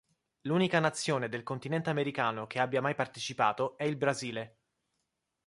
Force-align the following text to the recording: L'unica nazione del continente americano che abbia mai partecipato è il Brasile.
L'unica 0.45 0.79
nazione 0.79 1.29
del 1.29 1.43
continente 1.43 1.91
americano 1.91 2.47
che 2.47 2.57
abbia 2.59 2.81
mai 2.81 2.95
partecipato 2.95 3.77
è 3.77 3.83
il 3.83 3.97
Brasile. 3.97 4.55